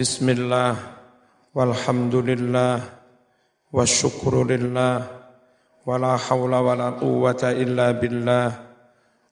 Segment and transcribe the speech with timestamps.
[0.00, 0.80] Bismillah
[1.52, 2.80] walhamdulillah
[3.68, 5.04] wa syukru lillah
[5.84, 8.48] wa la hawla wa la quwwata illa billah.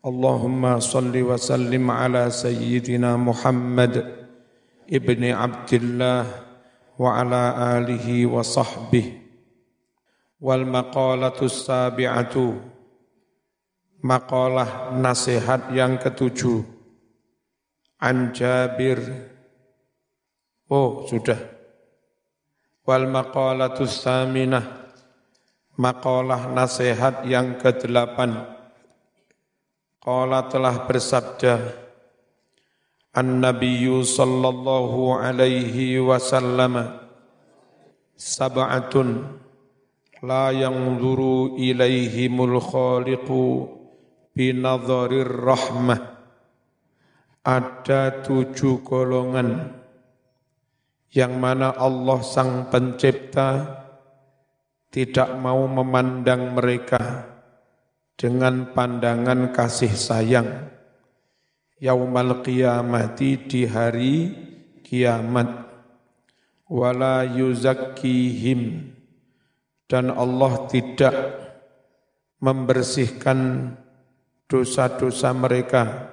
[0.05, 4.13] Allahumma salli wa sallim ala sayyidina Muhammad
[4.85, 6.29] ibni Abdullah
[7.01, 9.25] wa ala alihi wa sahbihi
[10.37, 12.61] wal maqalatu sabi'atu
[14.05, 16.61] maqalah nasihat yang ketujuh.
[18.05, 18.37] An
[20.69, 21.41] oh sudah.
[22.89, 24.65] Wal maqalatu saminah
[25.79, 28.45] maqalah nasihat yang kedelapan.
[30.03, 31.55] Qala telah bersabda
[33.15, 37.03] An-Nabiyyu sallallahu alaihi wasallam
[38.15, 39.39] sab'atun
[40.23, 43.71] la yanzuru ilaihimul khaliqu
[44.35, 46.19] binadharir rahmah.
[47.43, 49.78] Ada tujuh golongan
[51.13, 53.81] yang mana Allah sang pencipta
[54.89, 57.25] tidak mau memandang mereka
[58.19, 60.69] dengan pandangan kasih sayang
[61.79, 64.17] yaumal qiyamati di hari
[64.83, 65.69] kiamat
[66.69, 68.93] wala yuzakkihim
[69.89, 71.17] dan Allah tidak
[72.39, 73.73] membersihkan
[74.47, 76.13] dosa-dosa mereka.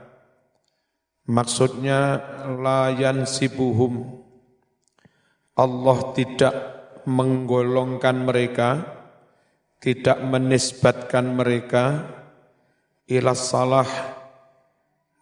[1.26, 2.22] Maksudnya
[2.56, 4.25] layan sibuhum.
[5.56, 6.56] Allah tidak
[7.08, 8.84] menggolongkan mereka,
[9.80, 12.12] tidak menisbatkan mereka
[13.08, 13.88] ila salah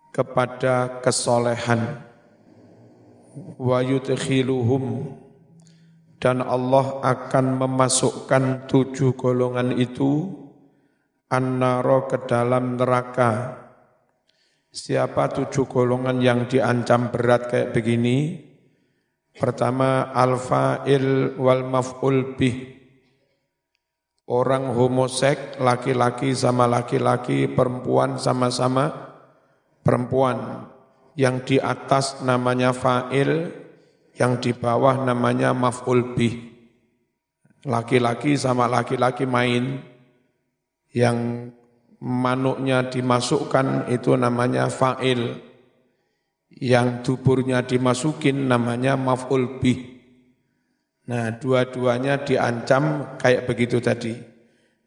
[0.09, 2.01] kepada kesolehan.
[3.61, 5.17] Wa yudkhiluhum
[6.17, 10.31] dan Allah akan memasukkan tujuh golongan itu
[11.27, 13.59] annaro ke dalam neraka.
[14.73, 18.52] Siapa tujuh golongan yang diancam berat kayak begini?
[19.33, 22.77] Pertama, alfa'il wal maf'ul bih.
[24.29, 29.13] Orang homosek, laki-laki sama laki-laki, perempuan sama-sama
[29.83, 30.69] perempuan.
[31.13, 33.51] Yang di atas namanya fa'il,
[34.17, 36.53] yang di bawah namanya maf'ul bih.
[37.65, 39.81] Laki-laki sama laki-laki main,
[40.93, 41.49] yang
[42.01, 45.52] manuknya dimasukkan itu namanya fa'il.
[46.53, 49.93] Yang duburnya dimasukin namanya maf'ul bih.
[51.03, 54.15] Nah, dua-duanya diancam kayak begitu tadi.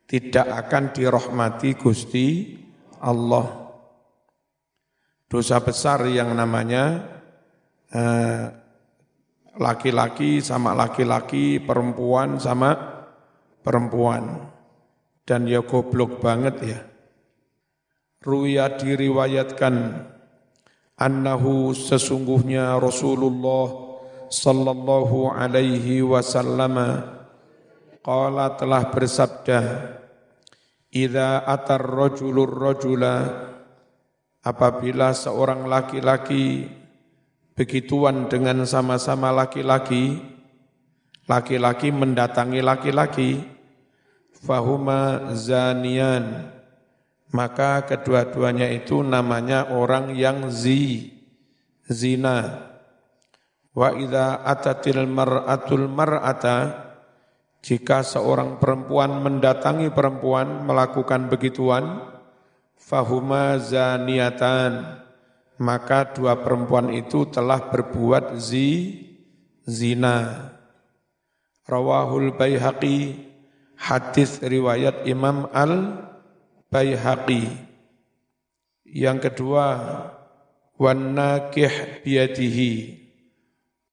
[0.06, 2.56] Tidak akan dirahmati Gusti
[3.02, 3.68] Allah.
[5.26, 7.02] Dosa besar yang namanya
[7.90, 8.44] eh,
[9.58, 12.72] laki-laki sama laki-laki, perempuan sama
[13.60, 14.54] perempuan.
[15.26, 16.80] Dan ya goblok banget ya.
[18.22, 19.74] Ruya diriwayatkan
[20.96, 23.72] annahu sesungguhnya Rasulullah
[24.32, 26.76] sallallahu alaihi wasallam
[28.02, 29.60] qala telah bersabda
[30.96, 33.28] Idza atar rajulur rajula
[34.40, 36.72] apabila seorang laki-laki
[37.52, 40.16] begituan dengan sama-sama laki-laki,
[41.28, 43.44] laki-laki mendatangi laki-laki,
[44.40, 46.54] fahuma zanian,
[47.34, 51.10] maka kedua-duanya itu namanya orang yang zi,
[51.86, 52.70] zina.
[53.76, 56.86] Wa idza atatil mar'atul mar'ata
[57.60, 62.00] jika seorang perempuan mendatangi perempuan melakukan begituan
[62.78, 65.02] fahuma zaniatan
[65.56, 69.02] maka dua perempuan itu telah berbuat zi,
[69.64, 70.52] zina.
[71.66, 73.26] Rawahul Baihaqi,
[73.74, 76.04] hadis riwayat Imam Al
[76.76, 77.48] Baihaqi.
[78.84, 79.64] Yang kedua,
[80.76, 82.04] wanakih.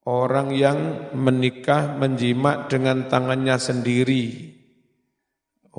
[0.04, 4.52] Orang yang menikah menjimak dengan tangannya sendiri.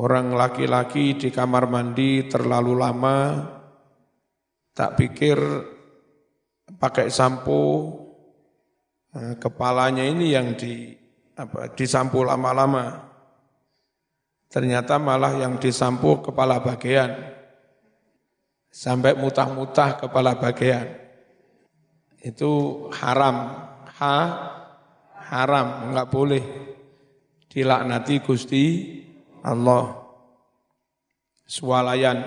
[0.01, 3.37] Orang laki-laki di kamar mandi terlalu lama,
[4.73, 5.37] tak pikir
[6.81, 7.93] pakai sampo
[9.13, 10.91] nah, kepalanya ini yang di
[11.37, 13.14] apa disampo lama-lama
[14.49, 17.35] ternyata malah yang disampo kepala bagian.
[18.75, 21.05] Sampai mutah-mutah kepala bagian.
[22.19, 23.55] Itu haram.
[24.01, 24.17] Ha?
[25.31, 25.67] Haram.
[25.89, 26.43] Enggak boleh
[27.47, 28.63] dilaknati Gusti
[29.47, 29.95] Allah.
[31.47, 32.19] Swalayan.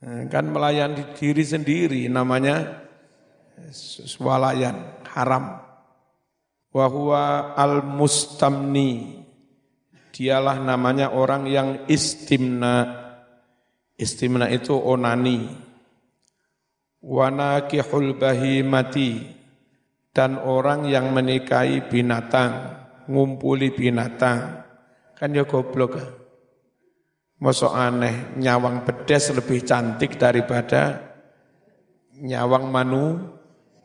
[0.00, 2.86] Nah, kan melayani diri sendiri namanya
[3.74, 5.02] swalayan.
[5.10, 5.66] Haram.
[6.70, 9.26] Wahwa al-mustamni.
[10.20, 12.84] Dialah namanya orang yang istimna.
[13.96, 15.48] Istimna itu onani.
[17.00, 19.40] Wanakihul bahimati.
[20.10, 24.66] dan orang yang menikahi binatang, ngumpuli binatang.
[25.14, 25.96] Kan ya goblok.
[27.40, 31.00] Masa aneh, nyawang bedes lebih cantik daripada
[32.20, 33.16] nyawang manu.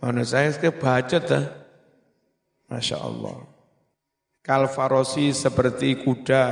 [0.03, 1.45] Mana saya kebaca dah.
[2.67, 3.54] Masya Allah.
[4.45, 6.45] Kalfarosi seperti kuda,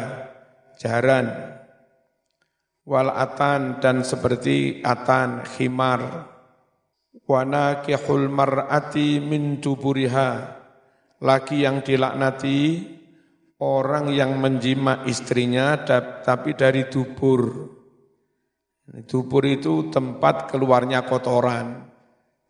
[0.81, 1.30] jaran,
[2.90, 6.25] wal atan dan seperti atan, khimar,
[7.30, 10.57] wana kihul mar'ati min tuburiha,
[11.22, 12.81] laki yang dilaknati,
[13.62, 15.78] orang yang menjima istrinya
[16.25, 17.69] tapi dari dubur.
[19.06, 21.94] Dubur itu tempat keluarnya kotoran.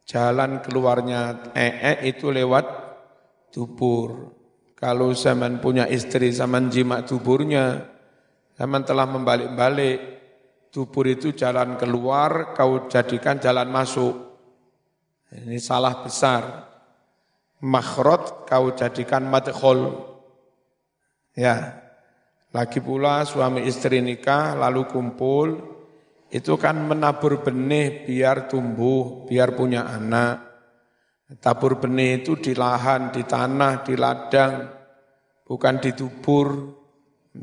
[0.08, 2.66] Jalan keluarnya ee itu lewat
[3.52, 4.40] dubur.
[4.84, 7.88] Kalau zaman punya istri, zaman jima duburnya,
[8.60, 10.00] zaman telah membalik-balik,
[10.76, 14.12] dubur itu jalan keluar, kau jadikan jalan masuk.
[15.32, 16.68] Ini salah besar.
[17.64, 20.04] Makhrot kau jadikan madkhol.
[21.32, 21.80] Ya,
[22.52, 25.64] lagi pula suami istri nikah lalu kumpul,
[26.28, 30.53] itu kan menabur benih biar tumbuh, biar punya anak.
[31.42, 34.70] Tabur benih itu di lahan, di tanah, di ladang,
[35.48, 36.48] bukan di tubur.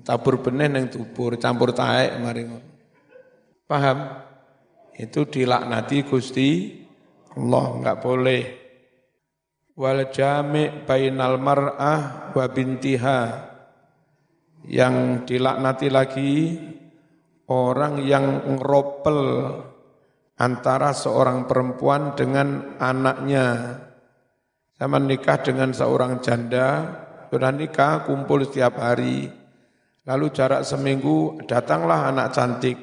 [0.07, 2.47] Tabur benih yang tubur, campur taek mari
[3.67, 3.99] Paham?
[4.95, 6.49] Itu dilaknati Gusti
[7.35, 8.43] Allah, enggak boleh.
[9.79, 13.21] Wal jami' bainal mar'ah wa bintiha.
[14.67, 16.33] Yang dilaknati lagi
[17.49, 19.21] orang yang ngeropel
[20.41, 23.77] antara seorang perempuan dengan anaknya.
[24.81, 26.89] Sama nikah dengan seorang janda,
[27.29, 29.29] sudah nikah, kumpul setiap hari.
[30.09, 32.79] Lalu jarak seminggu, datanglah anak cantik.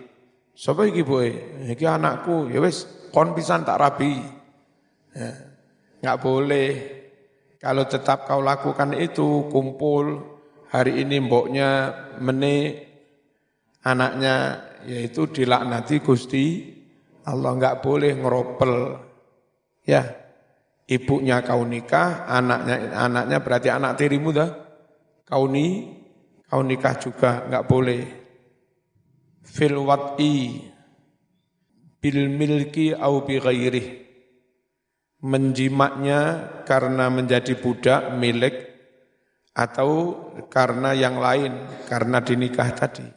[0.54, 1.33] Sopo iki boy?
[1.65, 4.13] Iki anakku, ya wis kon pisan tak rabi.
[5.18, 5.33] Ya,
[6.06, 6.69] nggak boleh.
[7.57, 10.21] Kalau tetap kau lakukan itu, kumpul,
[10.69, 11.89] hari ini mboknya
[12.21, 12.77] meni
[13.81, 16.76] anaknya yaitu dilaknati Gusti
[17.27, 18.74] Allah nggak boleh ngeropel.
[19.83, 20.03] Ya,
[20.88, 24.51] ibunya kau nikah, anaknya anaknya berarti anak tirimu dah.
[25.27, 25.91] Kau ni,
[26.47, 28.01] kau nikah juga nggak boleh.
[29.44, 30.63] Fil wat'i
[32.00, 34.07] bil milki au bi ghairih.
[35.18, 36.19] Menjimaknya
[36.63, 38.56] karena menjadi budak milik
[39.57, 40.13] atau
[40.47, 41.57] karena yang lain,
[41.89, 43.16] karena dinikah tadi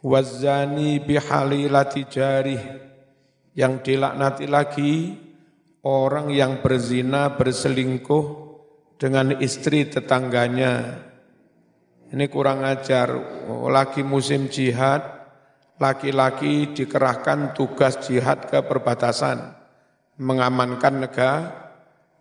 [0.00, 2.62] wazani bihalilati jarih
[3.56, 4.92] yang dilaknati lagi
[5.84, 8.24] orang yang berzina berselingkuh
[9.00, 11.04] dengan istri tetangganya.
[12.10, 13.14] Ini kurang ajar.
[13.70, 15.00] Lagi musim jihad
[15.80, 19.56] laki-laki dikerahkan tugas jihad ke perbatasan.
[20.20, 21.70] Mengamankan negara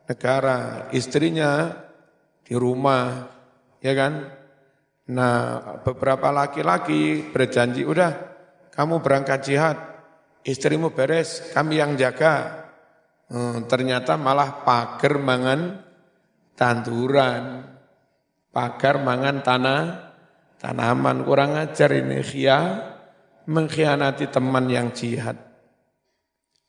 [0.10, 0.90] negara.
[0.90, 1.70] Istrinya
[2.42, 3.30] di rumah
[3.86, 4.26] ya kan
[5.10, 8.14] Nah, beberapa laki-laki berjanji, udah
[8.70, 9.78] kamu berangkat jihad,
[10.46, 12.66] istrimu beres, kami yang jaga.
[13.26, 15.82] Hmm, ternyata malah pagar mangan
[16.54, 17.66] tanduran,
[18.54, 19.82] pagar mangan tanah,
[20.62, 21.26] tanaman.
[21.26, 22.60] Kurang ajar ini, khia,
[23.50, 25.38] mengkhianati teman yang jihad.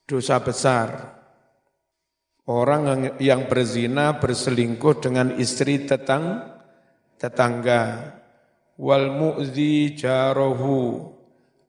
[0.09, 0.89] Dosa besar.
[2.49, 6.51] Orang yang berzina berselingkuh dengan istri tetang,
[7.21, 8.17] tetangga
[8.81, 11.05] wal mu'zi jarahu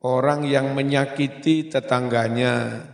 [0.08, 2.88] orang yang menyakiti tetangganya.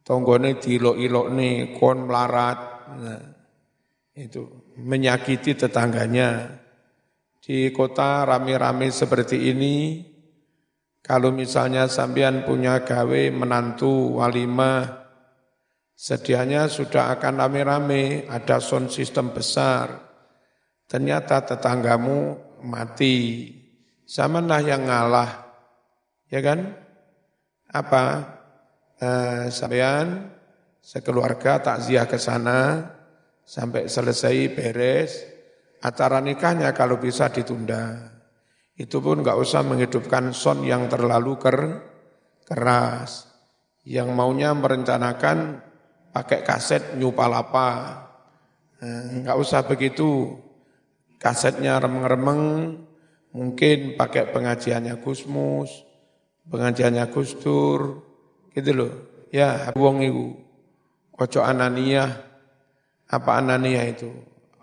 [0.00, 2.58] Tonggone dilok-ilok nih kon melarat.
[2.96, 3.22] Nah,
[4.16, 6.62] itu menyakiti tetangganya.
[7.42, 10.02] Di kota rame-rame seperti ini
[11.02, 15.06] kalau misalnya sampean punya gawe menantu walimah
[15.94, 20.06] sedianya sudah akan rame-rame ada sound system besar.
[20.86, 23.50] Ternyata tetanggamu mati.
[24.06, 25.30] Zamanlah yang ngalah.
[26.30, 26.74] Ya kan?
[27.70, 28.04] Apa?
[28.96, 30.32] Eh, sampean
[30.80, 32.90] sekeluarga takziah ke sana
[33.42, 35.12] sampai selesai beres.
[35.82, 38.14] Acara nikahnya kalau bisa ditunda.
[38.76, 41.58] Itu pun nggak usah menghidupkan son yang terlalu ker,
[42.44, 43.28] keras.
[43.86, 45.62] Yang maunya merencanakan
[46.10, 48.02] pakai kaset nyupalapa.
[48.80, 50.40] Eh, nggak usah begitu
[51.20, 52.76] kasetnya remeng-remeng,
[53.32, 55.84] mungkin pakai pengajiannya Gusmus,
[56.48, 58.06] pengajiannya Gustur,
[58.56, 58.92] gitu loh.
[59.28, 60.26] Ya, wong iku.
[61.16, 62.12] Ojo anania,
[63.08, 64.08] apa anania itu?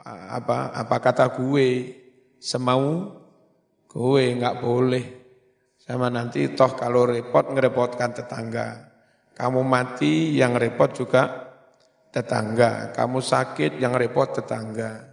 [0.05, 2.01] Apa apa kata gue?
[2.43, 3.07] Semau
[3.87, 5.05] gue nggak boleh.
[5.79, 8.91] Sama nanti toh kalau repot ngerepotkan tetangga.
[9.33, 11.53] Kamu mati yang repot juga
[12.13, 12.93] tetangga.
[12.93, 15.12] Kamu sakit yang repot tetangga.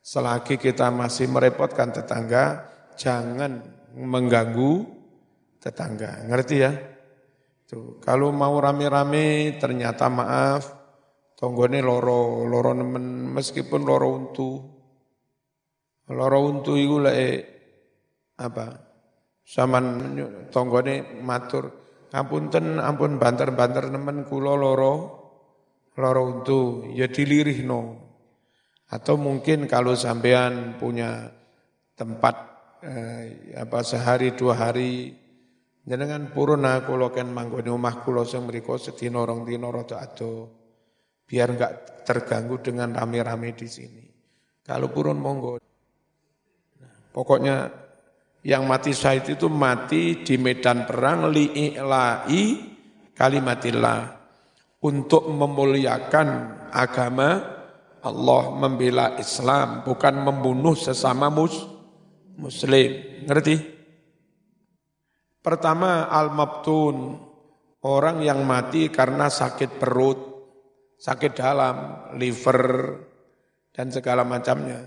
[0.00, 2.64] Selagi kita masih merepotkan tetangga,
[2.96, 3.60] jangan
[3.94, 4.88] mengganggu
[5.60, 6.24] tetangga.
[6.24, 6.72] Ngerti ya?
[7.68, 10.72] Tuh, kalau mau rame-rame ternyata maaf,
[11.38, 14.50] tonggone loro, loro nemen meskipun loro untu.
[16.10, 17.14] Loro untu itu lah
[18.42, 18.66] apa?
[19.46, 20.18] Saman
[20.50, 21.70] tonggone matur,
[22.50, 24.94] ten, ampun banter-banter nemen kulo loro,
[25.94, 28.09] loro untu, ya dilirih no.
[28.90, 31.30] Atau mungkin kalau sampean punya
[31.94, 32.34] tempat
[32.82, 35.14] eh, apa sehari dua hari
[35.80, 40.46] Jenengan puruna kula ken manggone omah kula sing mriku sedina rong dina rada ado.
[41.24, 44.04] Biar enggak terganggu dengan rame-rame di sini.
[44.62, 45.58] Kalau purun monggo.
[47.10, 47.70] Pokoknya
[48.46, 52.42] yang mati syahid itu mati di medan perang li'i'la'i
[53.10, 54.00] kalimatillah
[54.86, 56.28] untuk memuliakan
[56.70, 57.59] agama
[58.00, 61.68] Allah membela Islam bukan membunuh sesama mus
[62.40, 63.80] muslim ngerti
[65.40, 67.16] Pertama al-mabtun,
[67.88, 70.20] orang yang mati karena sakit perut,
[71.00, 71.76] sakit dalam,
[72.20, 73.00] liver,
[73.72, 74.84] dan segala macamnya.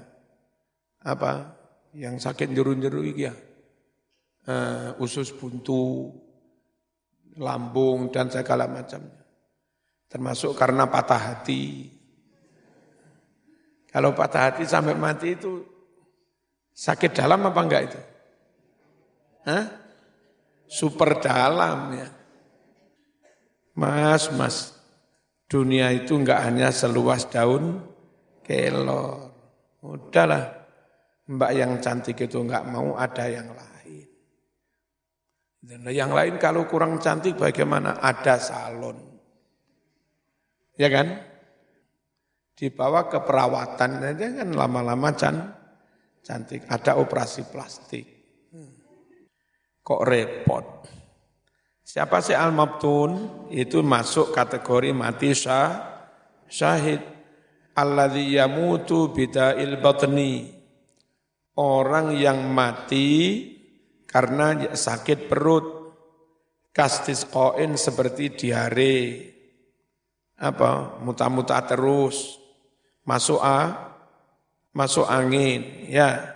[1.02, 1.58] Apa?
[1.98, 3.34] Yang sakit jeru-jeru ya.
[4.46, 6.14] Uh, usus buntu,
[7.42, 9.26] lambung, dan segala macamnya.
[10.06, 11.90] Termasuk karena patah hati.
[13.94, 15.62] Kalau patah hati sampai mati itu
[16.74, 18.00] sakit dalam apa enggak itu?
[19.46, 19.84] Hah?
[20.74, 22.10] super dalam ya.
[23.78, 24.74] Mas, mas,
[25.46, 27.82] dunia itu enggak hanya seluas daun
[28.42, 29.30] kelor.
[29.84, 30.66] Udahlah,
[31.30, 34.08] mbak yang cantik itu enggak mau ada yang lain.
[35.64, 37.98] Dan yang lain kalau kurang cantik bagaimana?
[38.02, 38.98] Ada salon.
[40.78, 41.33] Ya kan?
[42.54, 45.36] Dibawa ke perawatan aja kan lama-lama can,
[46.22, 46.70] cantik.
[46.70, 48.06] Ada operasi plastik.
[49.84, 50.66] Kok repot?
[51.84, 53.12] Siapa sih al-mabtun?
[53.52, 55.74] Itu masuk kategori mati syah,
[56.48, 57.04] syahid.
[57.76, 60.48] Alladhi yamutu bida'il batni.
[61.60, 63.10] Orang yang mati
[64.06, 65.68] karena sakit perut.
[66.74, 68.98] Kastis koin seperti diare.
[70.42, 70.98] Apa?
[71.04, 72.43] Muta-muta terus.
[73.04, 73.92] Masuk a,
[74.72, 75.88] masuk angin.
[75.88, 76.34] Ya.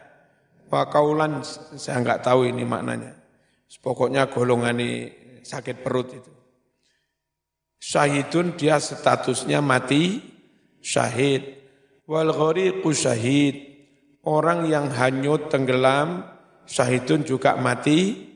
[0.68, 3.16] Pakaulan saya enggak tahu ini maknanya.
[3.80, 4.92] Pokoknya golongan ini
[5.44, 6.32] sakit perut itu.
[7.80, 10.20] Syahidun dia statusnya mati
[10.84, 11.56] syahid.
[12.04, 13.56] Wal ghariqu syahid.
[14.28, 16.28] Orang yang hanyut tenggelam
[16.68, 18.28] syahidun juga mati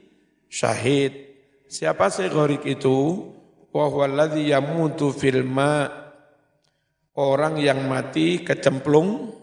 [0.48, 1.36] syahid.
[1.68, 3.28] Siapa sih gharik itu?
[3.72, 5.44] Wa huwallazi yamutu fil
[7.12, 9.36] Orang yang mati kecemplung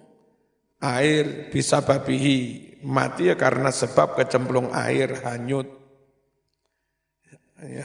[0.80, 2.80] air bisa babihi.
[2.86, 5.68] Mati ya karena sebab kecemplung air hanyut.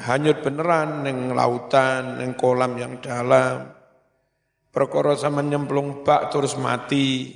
[0.06, 3.74] Hanyut beneran neng lautan, neng kolam yang dalam.
[4.70, 7.34] Perkara sama nyemplung bak terus mati.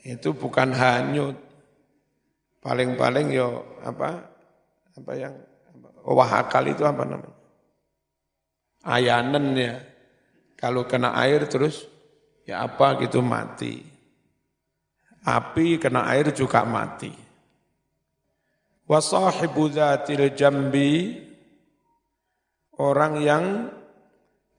[0.00, 1.36] Itu bukan hanyut.
[2.60, 4.20] Paling-paling yo apa
[4.96, 5.32] apa yang
[6.04, 7.38] wahakal itu apa namanya?
[8.84, 9.74] Ayanen ya.
[10.60, 11.88] Kalau kena air terus
[12.44, 13.80] ya apa gitu mati.
[15.24, 17.08] Api kena air juga mati.
[18.84, 21.16] Wa sahibu dzatil jambi
[22.76, 23.44] orang yang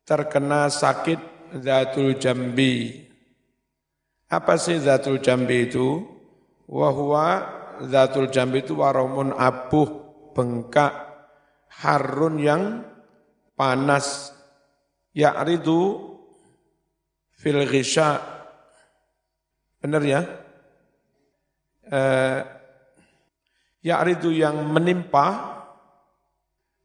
[0.02, 1.20] terkena sakit
[1.62, 3.06] zatul jambi.
[4.32, 6.02] Apa sih zatul jambi itu?
[6.66, 7.28] Wa huwa
[7.86, 9.90] zatul jambi itu waramun abuh
[10.32, 10.94] bengkak
[11.82, 12.64] harun yang
[13.58, 14.32] panas
[15.12, 15.80] ya'ridu
[17.36, 18.22] fil ghisha
[19.82, 20.22] benar ya
[21.92, 22.62] eh,
[23.82, 25.58] Ya'ridu yang menimpa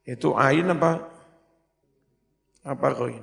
[0.08, 0.92] itu ain apa?
[2.64, 3.20] Apa koin?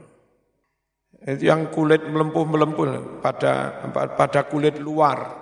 [1.25, 5.41] Itu yang kulit melempuh-melempuh pada pada kulit luar.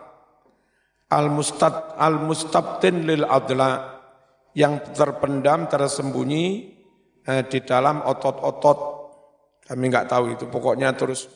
[1.12, 4.00] Al-mustad al-mustabtin lil adla
[4.56, 6.46] yang terpendam tersembunyi
[7.28, 8.80] eh, di dalam otot-otot.
[9.68, 11.30] Kami nggak tahu itu, pokoknya terus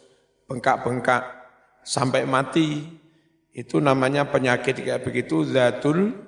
[0.49, 1.23] bengkak-bengkak
[1.85, 2.83] sampai mati.
[3.55, 6.25] Itu namanya penyakit kayak begitu zatul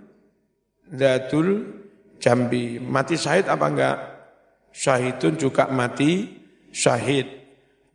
[0.88, 1.68] Datul
[2.16, 2.80] jambi.
[2.80, 3.98] Mati syahid apa enggak?
[4.72, 6.32] Syahidun juga mati
[6.72, 7.28] syahid.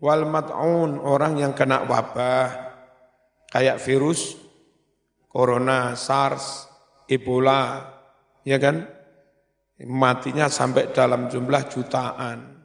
[0.03, 2.75] Wal mat'un, orang yang kena wabah,
[3.55, 4.35] kayak virus,
[5.31, 6.67] corona, SARS,
[7.07, 7.87] Ebola,
[8.43, 8.83] ya kan?
[9.87, 12.62] Matinya sampai dalam jumlah jutaan.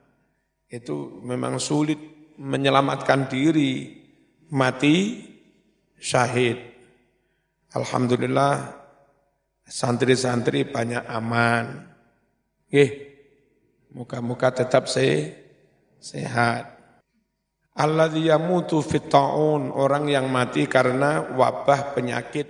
[0.68, 2.00] Itu memang sulit
[2.36, 4.04] menyelamatkan diri
[4.52, 5.24] mati
[5.96, 6.60] syahid.
[7.72, 8.76] Alhamdulillah
[9.64, 11.88] santri-santri banyak aman.
[12.68, 12.90] Eh,
[13.96, 15.32] muka-muka tetap se
[16.04, 16.76] sehat.
[17.78, 22.48] Alladzi yamutu fit ta'un, orang yang mati karena wabah penyakit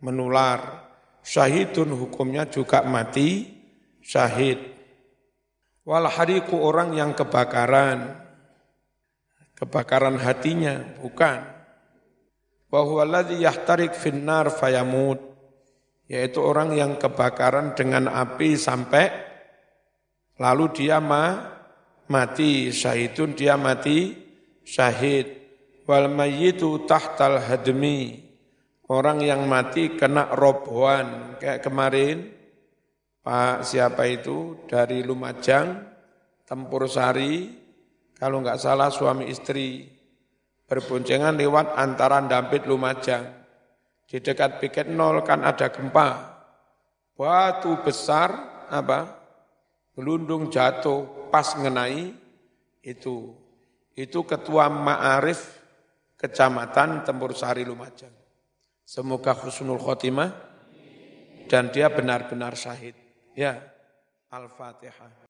[0.00, 0.88] menular.
[1.20, 3.50] Syahidun hukumnya juga mati
[4.00, 4.79] syahid.
[5.90, 8.14] Wal hariku orang yang kebakaran.
[9.58, 11.42] Kebakaran hatinya, bukan.
[12.70, 15.18] Bahwa alladzi yahtarik finnar fayamut.
[16.06, 19.10] Yaitu orang yang kebakaran dengan api sampai
[20.38, 21.50] lalu dia ma,
[22.06, 22.70] mati.
[22.70, 24.30] Syahidun dia mati
[24.70, 25.26] syahid
[25.90, 28.22] wal mayyitu tahtal hadmi
[28.86, 32.30] orang yang mati kena robohan kayak kemarin
[33.20, 34.64] Pak siapa itu?
[34.64, 35.76] Dari Lumajang
[36.48, 37.52] Tempur Sari.
[38.16, 39.84] Kalau nggak salah suami istri.
[40.64, 43.26] Berboncengan lewat antara Dampit Lumajang.
[44.08, 46.08] Di dekat piket nol kan ada gempa.
[47.14, 49.20] Batu besar apa?
[49.92, 52.14] Gelundung jatuh pas mengenai
[52.80, 53.36] itu.
[53.92, 55.60] Itu ketua Ma'arif
[56.16, 58.12] Kecamatan Tempur Sari Lumajang.
[58.84, 60.32] Semoga husnul khotimah
[61.50, 63.09] dan dia benar-benar syahid.
[63.40, 63.56] Ya,
[64.28, 65.24] Al-Fatihah.